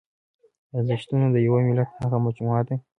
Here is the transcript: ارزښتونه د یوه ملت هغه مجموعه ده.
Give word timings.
ارزښتونه 0.77 1.25
د 1.31 1.35
یوه 1.47 1.59
ملت 1.67 1.89
هغه 2.01 2.17
مجموعه 2.25 2.61
ده. 2.67 2.75